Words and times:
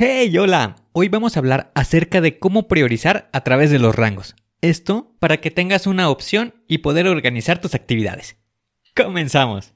Hey, 0.00 0.38
hola. 0.38 0.76
Hoy 0.92 1.08
vamos 1.08 1.36
a 1.36 1.40
hablar 1.40 1.72
acerca 1.74 2.20
de 2.20 2.38
cómo 2.38 2.68
priorizar 2.68 3.28
a 3.32 3.40
través 3.40 3.72
de 3.72 3.80
los 3.80 3.96
rangos. 3.96 4.36
Esto 4.60 5.12
para 5.18 5.40
que 5.40 5.50
tengas 5.50 5.88
una 5.88 6.08
opción 6.08 6.54
y 6.68 6.78
poder 6.78 7.08
organizar 7.08 7.60
tus 7.60 7.74
actividades. 7.74 8.36
Comenzamos. 8.94 9.74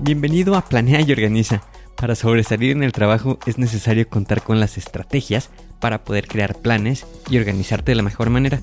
Bienvenido 0.00 0.54
a 0.54 0.62
Planea 0.62 1.02
y 1.02 1.12
Organiza. 1.12 1.62
Para 1.94 2.14
sobresalir 2.14 2.70
en 2.70 2.84
el 2.84 2.92
trabajo 2.92 3.38
es 3.44 3.58
necesario 3.58 4.08
contar 4.08 4.40
con 4.40 4.60
las 4.60 4.78
estrategias 4.78 5.50
para 5.78 6.04
poder 6.04 6.26
crear 6.26 6.54
planes 6.54 7.06
y 7.28 7.36
organizarte 7.36 7.92
de 7.92 7.96
la 7.96 8.02
mejor 8.02 8.30
manera. 8.30 8.62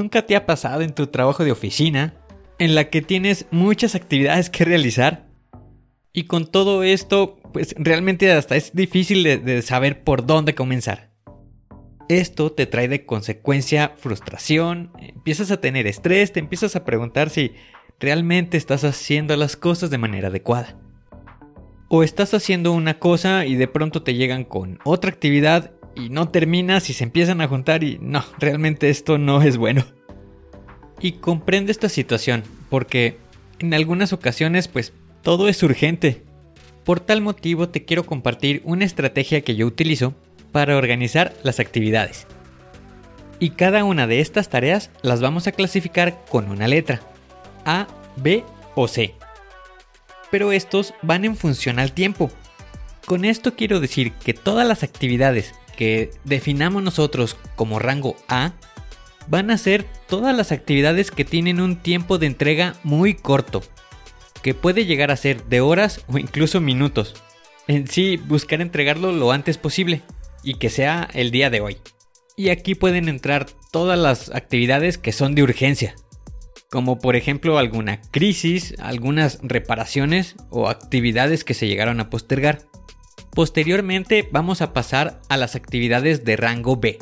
¿Nunca 0.00 0.24
te 0.24 0.34
ha 0.34 0.46
pasado 0.46 0.80
en 0.80 0.94
tu 0.94 1.08
trabajo 1.08 1.44
de 1.44 1.52
oficina 1.52 2.14
en 2.58 2.74
la 2.74 2.88
que 2.88 3.02
tienes 3.02 3.44
muchas 3.50 3.94
actividades 3.94 4.48
que 4.48 4.64
realizar? 4.64 5.26
Y 6.14 6.24
con 6.24 6.50
todo 6.50 6.82
esto, 6.82 7.38
pues 7.52 7.74
realmente 7.76 8.32
hasta 8.32 8.56
es 8.56 8.74
difícil 8.74 9.22
de, 9.24 9.60
saber 9.60 10.02
por 10.02 10.24
dónde 10.24 10.54
comenzar. 10.54 11.10
Esto 12.08 12.50
te 12.50 12.64
trae 12.64 12.88
de 12.88 13.04
consecuencia 13.04 13.92
frustración, 13.98 14.90
empiezas 14.98 15.50
a 15.50 15.60
tener 15.60 15.86
estrés, 15.86 16.32
te 16.32 16.40
empiezas 16.40 16.76
a 16.76 16.86
preguntar 16.86 17.28
si 17.28 17.52
realmente 17.98 18.56
estás 18.56 18.84
haciendo 18.84 19.36
las 19.36 19.54
cosas 19.54 19.90
de 19.90 19.98
manera 19.98 20.28
adecuada. 20.28 20.78
O 21.90 22.02
estás 22.02 22.32
haciendo 22.32 22.72
una 22.72 22.98
cosa 22.98 23.44
y 23.44 23.54
de 23.54 23.68
pronto 23.68 24.02
te 24.02 24.14
llegan 24.14 24.44
con 24.44 24.78
otra 24.82 25.10
actividad 25.10 25.74
y 25.94 26.08
no 26.08 26.28
terminas 26.28 26.90
y 26.90 26.92
se 26.92 27.04
empiezan 27.04 27.40
a 27.40 27.48
juntar 27.48 27.84
y 27.84 27.98
no, 28.00 28.24
realmente 28.38 28.90
esto 28.90 29.18
no 29.18 29.42
es 29.42 29.56
bueno. 29.56 29.84
Y 31.00 31.12
comprendo 31.12 31.72
esta 31.72 31.88
situación, 31.88 32.42
porque 32.68 33.18
en 33.58 33.74
algunas 33.74 34.12
ocasiones 34.12 34.68
pues 34.68 34.92
todo 35.22 35.48
es 35.48 35.62
urgente. 35.62 36.22
Por 36.84 37.00
tal 37.00 37.20
motivo 37.20 37.68
te 37.68 37.84
quiero 37.84 38.04
compartir 38.04 38.62
una 38.64 38.84
estrategia 38.84 39.42
que 39.42 39.54
yo 39.54 39.66
utilizo 39.66 40.14
para 40.52 40.76
organizar 40.76 41.34
las 41.42 41.60
actividades. 41.60 42.26
Y 43.38 43.50
cada 43.50 43.84
una 43.84 44.06
de 44.06 44.20
estas 44.20 44.50
tareas 44.50 44.90
las 45.02 45.20
vamos 45.20 45.46
a 45.46 45.52
clasificar 45.52 46.24
con 46.28 46.50
una 46.50 46.68
letra, 46.68 47.00
A, 47.64 47.86
B 48.16 48.44
o 48.74 48.88
C. 48.88 49.14
Pero 50.30 50.52
estos 50.52 50.94
van 51.02 51.24
en 51.24 51.36
función 51.36 51.78
al 51.78 51.92
tiempo. 51.92 52.30
Con 53.06 53.24
esto 53.24 53.54
quiero 53.56 53.80
decir 53.80 54.12
que 54.12 54.34
todas 54.34 54.66
las 54.68 54.82
actividades 54.82 55.54
que 55.80 56.10
definamos 56.24 56.82
nosotros 56.82 57.38
como 57.56 57.78
rango 57.78 58.14
A 58.28 58.52
van 59.28 59.50
a 59.50 59.56
ser 59.56 59.86
todas 60.08 60.36
las 60.36 60.52
actividades 60.52 61.10
que 61.10 61.24
tienen 61.24 61.58
un 61.58 61.76
tiempo 61.76 62.18
de 62.18 62.26
entrega 62.26 62.74
muy 62.84 63.14
corto, 63.14 63.62
que 64.42 64.52
puede 64.52 64.84
llegar 64.84 65.10
a 65.10 65.16
ser 65.16 65.42
de 65.44 65.62
horas 65.62 66.04
o 66.06 66.18
incluso 66.18 66.60
minutos. 66.60 67.14
En 67.66 67.88
sí, 67.88 68.18
buscar 68.18 68.60
entregarlo 68.60 69.10
lo 69.10 69.32
antes 69.32 69.56
posible 69.56 70.02
y 70.42 70.58
que 70.58 70.68
sea 70.68 71.08
el 71.14 71.30
día 71.30 71.48
de 71.48 71.62
hoy. 71.62 71.78
Y 72.36 72.50
aquí 72.50 72.74
pueden 72.74 73.08
entrar 73.08 73.46
todas 73.72 73.98
las 73.98 74.28
actividades 74.34 74.98
que 74.98 75.12
son 75.12 75.34
de 75.34 75.44
urgencia, 75.44 75.94
como 76.70 76.98
por 76.98 77.16
ejemplo 77.16 77.56
alguna 77.56 78.02
crisis, 78.10 78.74
algunas 78.80 79.38
reparaciones 79.42 80.36
o 80.50 80.68
actividades 80.68 81.42
que 81.42 81.54
se 81.54 81.68
llegaron 81.68 82.00
a 82.00 82.10
postergar. 82.10 82.69
Posteriormente 83.34 84.28
vamos 84.32 84.60
a 84.60 84.72
pasar 84.72 85.20
a 85.28 85.36
las 85.36 85.54
actividades 85.54 86.24
de 86.24 86.36
rango 86.36 86.76
B. 86.76 86.98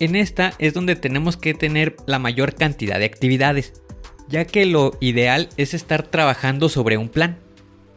En 0.00 0.14
esta 0.14 0.52
es 0.60 0.74
donde 0.74 0.94
tenemos 0.94 1.36
que 1.36 1.54
tener 1.54 1.96
la 2.06 2.20
mayor 2.20 2.54
cantidad 2.54 3.00
de 3.00 3.06
actividades, 3.06 3.72
ya 4.28 4.44
que 4.44 4.64
lo 4.64 4.96
ideal 5.00 5.48
es 5.56 5.74
estar 5.74 6.04
trabajando 6.04 6.68
sobre 6.68 6.96
un 6.96 7.08
plan. 7.08 7.38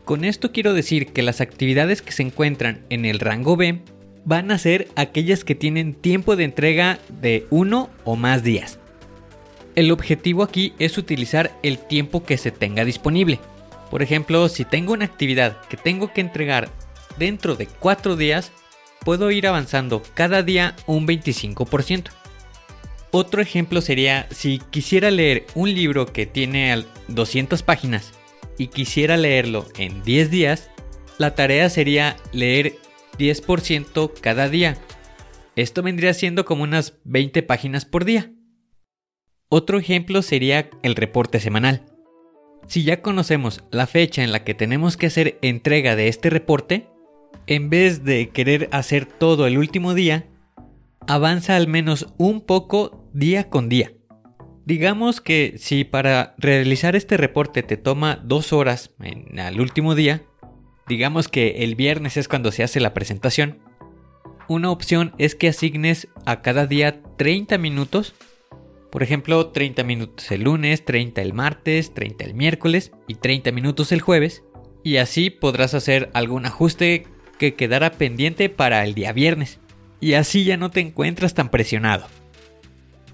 Con 0.03 0.25
esto 0.25 0.52
quiero 0.52 0.74
decir 0.74 1.14
que 1.14 1.22
las 1.22 1.41
actividades 1.41 2.02
que 2.02 2.12
se 2.12 2.24
encuentran 2.24 2.84
en 2.90 3.06
el 3.06 3.20
rango 3.20 3.56
B 3.56 3.81
van 4.25 4.50
a 4.50 4.58
ser 4.58 4.88
aquellas 4.96 5.44
que 5.44 5.53
tienen 5.53 5.94
tiempo 5.94 6.36
de 6.36 6.46
entrega 6.46 6.97
de 7.22 7.46
uno 7.52 7.91
o 8.03 8.16
más 8.16 8.44
días. 8.44 8.81
El 9.76 9.92
objetivo 9.92 10.44
aquí 10.44 10.74
es 10.80 10.98
utilizar 10.98 11.58
el 11.64 11.78
tiempo 11.78 12.24
que 12.24 12.38
se 12.38 12.52
tenga 12.52 12.84
disponible. 12.84 13.40
Por 13.90 14.02
ejemplo, 14.02 14.50
si 14.50 14.66
tengo 14.66 14.94
una 14.94 15.06
actividad 15.06 15.62
que 15.68 15.78
tengo 15.78 16.14
que 16.14 16.22
entregar 16.22 16.70
dentro 17.18 17.56
de 17.56 17.68
4 17.68 18.16
días, 18.16 18.52
puedo 19.04 19.32
ir 19.32 19.48
avanzando 19.48 20.04
cada 20.14 20.44
día 20.44 20.76
un 20.88 21.08
25%. 21.08 22.09
Otro 23.12 23.42
ejemplo 23.42 23.82
sería 23.82 24.28
si 24.32 24.59
quisiera 24.72 25.12
leer 25.12 25.46
un 25.56 25.74
libro 25.74 26.06
que 26.06 26.26
tiene 26.26 26.86
200 27.09 27.64
páginas 27.64 28.14
y 28.58 28.68
quisiera 28.68 29.18
leerlo 29.18 29.68
en 29.78 30.03
10 30.03 30.32
días, 30.32 30.70
la 31.18 31.36
tarea 31.36 31.70
sería 31.70 32.16
leer 32.32 32.76
10% 33.18 34.14
cada 34.22 34.48
día. 34.48 34.78
Esto 35.56 35.82
vendría 35.84 36.14
siendo 36.14 36.46
como 36.46 36.64
unas 36.64 36.94
20 37.03 37.44
páginas 37.44 37.86
por 37.86 38.06
día. 38.06 38.32
Otro 39.53 39.79
ejemplo 39.79 40.22
sería 40.22 40.69
el 40.81 40.95
reporte 40.95 41.41
semanal. 41.41 41.84
Si 42.67 42.85
ya 42.85 43.01
conocemos 43.01 43.66
la 43.69 43.85
fecha 43.85 44.23
en 44.23 44.31
la 44.31 44.45
que 44.45 44.53
tenemos 44.53 44.95
que 44.95 45.07
hacer 45.07 45.38
entrega 45.41 45.97
de 45.97 46.07
este 46.07 46.29
reporte, 46.29 46.88
en 47.47 47.69
vez 47.69 48.06
de 48.06 48.29
querer 48.29 48.69
hacer 48.72 49.06
todo 49.06 49.47
el 49.47 49.57
último 49.57 49.94
día, 49.94 50.25
avanza 51.06 51.57
al 51.57 51.67
menos 51.67 52.13
un 52.17 52.40
poco 52.40 53.09
día 53.11 53.50
con 53.50 53.67
día. 53.67 53.91
Digamos 54.66 55.19
que 55.19 55.56
si 55.57 55.84
para 55.84 56.34
realizar 56.38 56.95
este 56.95 57.17
reporte 57.17 57.61
te 57.61 57.75
toma 57.75 58.22
dos 58.23 58.53
horas 58.53 58.95
en 59.01 59.38
el 59.38 59.59
último 59.59 59.95
día, 59.95 60.23
digamos 60.88 61.28
que 61.28 61.66
el 61.66 61.75
viernes 61.75 62.16
es 62.16 62.29
cuando 62.29 62.53
se 62.53 62.63
hace 62.63 62.79
la 62.79 62.94
presentación, 62.94 63.59
una 64.47 64.72
opción 64.72 65.13
es 65.17 65.35
que 65.35 65.50
asignes 65.50 66.07
a 66.25 66.41
cada 66.41 66.67
día 66.67 67.01
30 67.17 67.58
minutos 67.58 68.16
por 68.91 69.03
ejemplo, 69.03 69.47
30 69.47 69.84
minutos 69.85 70.29
el 70.32 70.43
lunes, 70.43 70.84
30 70.84 71.22
el 71.22 71.34
martes, 71.34 71.93
30 71.93 72.26
el 72.26 72.34
miércoles 72.34 72.91
y 73.08 73.16
30 73.16 73.53
minutos 73.53 73.93
el 73.93 74.02
jueves. 74.02 74.43
Y 74.84 74.97
así 74.97 75.29
podrás 75.29 75.73
hacer 75.73 76.09
algún 76.14 76.46
ajuste 76.46 77.08
que 77.40 77.53
quedará 77.55 77.93
pendiente 77.93 78.49
para 78.49 78.84
el 78.84 78.93
día 78.93 79.14
viernes. 79.14 79.59
Y 80.02 80.16
así 80.16 80.43
ya 80.43 80.58
no 80.58 80.72
te 80.72 80.82
encuentras 80.82 81.34
tan 81.34 81.49
presionado. 81.49 82.08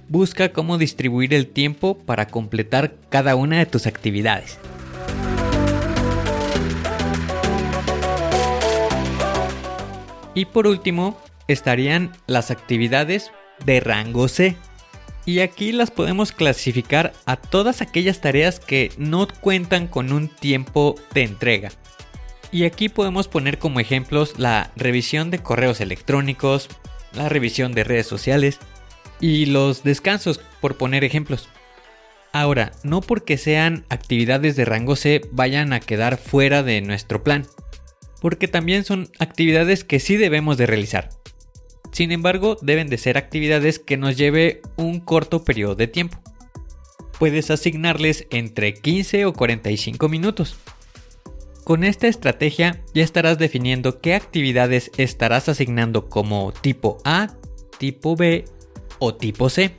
Busca 0.09 0.51
cómo 0.51 0.79
distribuir 0.79 1.33
el 1.35 1.47
tiempo 1.47 2.00
para 2.00 2.27
completar 2.27 2.95
cada 3.09 3.35
una 3.35 3.59
de 3.59 3.68
tus 3.68 3.85
actividades. 3.85 4.57
Y 10.33 10.45
por 10.45 10.65
último, 10.65 11.21
estarían 11.47 12.13
las 12.25 12.50
actividades 12.50 13.31
de 13.65 13.79
rango 13.79 14.27
C. 14.27 14.56
Y 15.27 15.41
aquí 15.41 15.74
las 15.74 15.91
podemos 15.91 16.31
clasificar 16.31 17.12
a 17.25 17.35
todas 17.35 17.81
aquellas 17.81 18.21
tareas 18.21 18.62
que 18.62 18.94
no 18.97 19.27
cuentan 19.41 19.88
con 19.88 20.13
un 20.13 20.29
tiempo 20.29 20.95
de 21.13 21.24
entrega. 21.24 21.69
Y 22.50 22.63
aquí 22.63 22.88
podemos 22.88 23.27
poner 23.27 23.57
como 23.59 23.81
ejemplos 23.81 24.39
la 24.39 24.71
revisión 24.77 25.29
de 25.29 25.39
correos 25.39 25.81
electrónicos, 25.81 26.69
la 27.12 27.27
revisión 27.27 27.74
de 27.74 27.83
redes 27.83 28.07
sociales 28.07 28.59
y 29.19 29.47
los 29.47 29.83
descansos, 29.83 30.39
por 30.62 30.77
poner 30.77 31.03
ejemplos. 31.03 31.50
Ahora, 32.31 32.71
no 32.83 33.01
porque 33.01 33.38
sean 33.38 33.83
actividades 33.89 34.56
de 34.56 34.63
rango 34.63 34.95
C 34.95 35.19
vayan 35.33 35.74
a 35.74 35.81
quedar 35.81 36.15
fuera 36.15 36.63
de 36.63 36.79
nuestro 36.79 37.25
plan, 37.25 37.45
porque 38.21 38.47
también 38.47 38.85
son 38.85 39.09
actividades 39.19 39.83
que 39.83 40.00
sí 40.00 40.15
debemos 40.15 40.56
de 40.57 40.68
realizar. 40.68 41.09
Sin 41.97 42.11
embargo, 42.11 42.59
deben 42.61 42.89
de 42.89 42.99
ser 42.99 43.17
actividades 43.17 43.79
que 43.79 43.97
nos 43.97 44.15
lleve 44.15 44.61
un 44.75 44.99
corto 44.99 45.44
periodo 45.44 45.73
de 45.73 45.88
tiempo. 45.88 46.19
Puedes 47.17 47.49
asignarles 47.49 48.27
entre 48.29 48.75
15 48.75 49.25
o 49.25 49.33
45 49.33 50.07
minutos. 50.07 50.57
Con 51.63 51.83
esta 51.83 52.05
estrategia 52.05 52.83
ya 52.94 53.03
estarás 53.03 53.39
definiendo 53.39 53.99
qué 53.99 54.13
actividades 54.13 54.91
estarás 54.97 55.49
asignando 55.49 56.07
como 56.07 56.53
tipo 56.53 56.99
A, 57.03 57.33
tipo 57.79 58.15
B 58.15 58.45
o 59.00 59.15
tipo 59.15 59.50
C. 59.50 59.71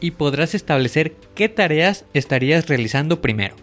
Y 0.00 0.12
podrás 0.12 0.54
establecer 0.54 1.16
qué 1.34 1.50
tareas 1.50 2.06
estarías 2.14 2.66
realizando 2.66 3.20
primero. 3.20 3.56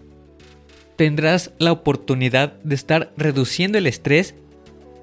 Tendrás 0.94 1.50
la 1.58 1.72
oportunidad 1.72 2.60
de 2.62 2.76
estar 2.76 3.12
reduciendo 3.16 3.78
el 3.78 3.88
estrés, 3.88 4.36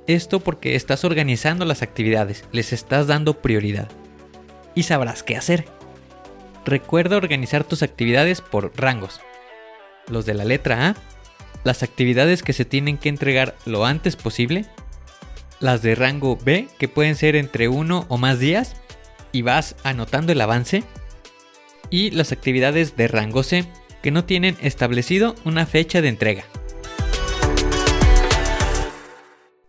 esto 0.08 0.40
porque 0.40 0.76
estás 0.76 1.04
organizando 1.04 1.66
las 1.66 1.82
actividades, 1.82 2.46
les 2.52 2.74
estás 2.74 3.08
dando 3.08 3.42
prioridad. 3.42 3.90
Y 4.76 4.84
sabrás 4.84 5.24
qué 5.24 5.38
hacer. 5.38 5.66
Recuerda 6.66 7.18
organizar 7.18 7.64
tus 7.64 7.84
actividades 7.84 8.42
por 8.42 8.72
rangos. 8.76 9.22
Los 10.08 10.26
de 10.26 10.34
la 10.34 10.46
letra 10.46 10.90
A 10.90 10.96
las 11.66 11.84
actividades 11.84 12.44
que 12.44 12.54
se 12.54 12.64
tienen 12.64 12.98
que 12.98 13.10
entregar 13.10 13.56
lo 13.66 13.86
antes 13.86 14.16
posible, 14.16 14.66
las 15.60 15.82
de 15.82 15.96
rango 15.96 16.38
B 16.38 16.68
que 16.78 16.88
pueden 16.88 17.16
ser 17.16 17.36
entre 17.36 17.68
uno 17.68 18.06
o 18.08 18.18
más 18.18 18.40
días 18.40 18.76
y 19.32 19.42
vas 19.42 19.76
anotando 19.84 20.32
el 20.32 20.40
avance, 20.40 20.84
y 21.90 22.12
las 22.12 22.32
actividades 22.32 22.96
de 22.96 23.08
rango 23.08 23.44
C 23.44 23.66
que 24.02 24.12
no 24.12 24.26
tienen 24.26 24.58
establecido 24.62 25.36
una 25.44 25.66
fecha 25.66 26.02
de 26.02 26.10
entrega. 26.10 26.46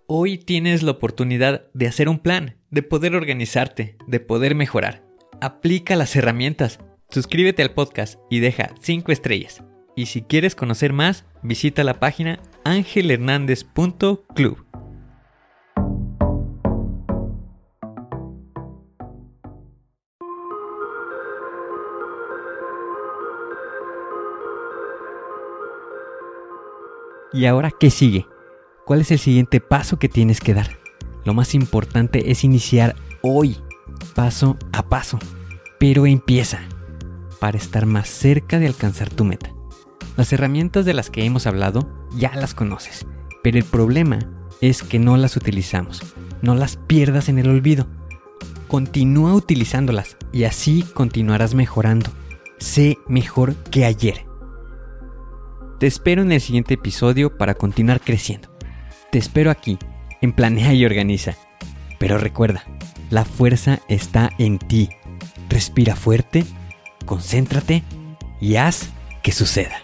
Hoy 0.09 0.39
tienes 0.39 0.85
la 0.85 0.93
oportunidad 0.93 1.65
de 1.75 1.89
hacer 1.89 2.09
un 2.09 2.21
plan, 2.21 2.55
de 2.71 2.85
poder 2.85 3.17
organizarte, 3.17 3.97
de 4.07 4.21
poder 4.21 4.55
mejorar. 4.55 5.03
Aplica 5.41 5.97
las 5.97 6.15
herramientas, 6.15 6.79
suscríbete 7.11 7.65
al 7.65 7.75
podcast 7.75 8.21
y 8.31 8.39
deja 8.39 8.71
5 8.81 9.11
estrellas. 9.11 9.65
Y 9.97 10.07
si 10.07 10.23
quieres 10.23 10.55
conocer 10.55 10.93
más, 10.93 11.25
visita 11.43 11.83
la 11.83 11.99
página 11.99 12.39
angelhernandez.club. 12.65 14.65
¿Y 27.33 27.47
ahora 27.47 27.73
qué 27.73 27.91
sigue? 27.91 28.25
¿Cuál 28.87 29.01
es 29.01 29.11
el 29.11 29.19
siguiente 29.19 29.61
paso 29.61 29.99
que 29.99 30.09
tienes 30.09 30.39
que 30.39 30.55
dar? 30.55 30.79
Lo 31.25 31.35
más 31.35 31.57
importante 31.57 32.31
es 32.31 32.45
iniciar 32.45 32.95
hoy, 33.21 33.57
paso 34.15 34.57
a 34.71 34.85
paso. 34.85 35.19
Pero 35.81 36.07
empieza 36.07 36.61
para 37.41 37.59
estar 37.59 37.85
más 37.85 38.09
cerca 38.09 38.61
de 38.61 38.69
alcanzar 38.69 39.11
tu 39.11 39.25
meta. 39.25 39.53
Las 40.17 40.33
herramientas 40.33 40.85
de 40.85 40.95
las 40.95 41.11
que 41.11 41.25
hemos 41.25 41.49
hablado 41.49 41.81
ya 42.17 42.33
las 42.37 42.55
conoces, 42.55 43.09
pero 43.43 43.59
el 43.59 43.65
problema 43.65 44.21
es 44.61 44.85
que 44.85 45.01
no 45.01 45.17
las 45.17 45.37
utilizamos. 45.37 46.01
No 46.41 46.55
las 46.55 46.77
pierdas 46.77 47.29
en 47.29 47.41
el 47.41 47.49
olvido. 47.51 47.89
Continúa 48.69 49.35
utilizándolas 49.35 50.17
y 50.31 50.45
así 50.45 50.85
continuarás 50.95 51.57
mejorando. 51.57 52.11
Sé 52.59 52.99
mejor 53.09 53.57
que 53.57 53.85
ayer. 53.85 54.27
Te 55.81 55.89
espero 55.89 56.23
en 56.23 56.31
el 56.31 56.41
siguiente 56.41 56.75
episodio 56.75 57.37
para 57.37 57.55
continuar 57.55 58.01
creciendo. 58.01 58.56
Te 59.17 59.21
espero 59.21 59.51
aquí, 59.51 59.79
en 60.21 60.35
Planea 60.35 60.75
y 60.75 60.85
Organiza. 60.85 61.37
Pero 61.99 62.19
recuerda, 62.19 62.65
la 63.09 63.25
fuerza 63.25 63.81
está 63.89 64.29
en 64.37 64.59
ti. 64.59 64.91
Respira 65.49 65.97
fuerte, 65.97 66.45
concéntrate 67.07 67.83
y 68.43 68.57
haz 68.57 68.91
que 69.23 69.33
suceda. 69.33 69.79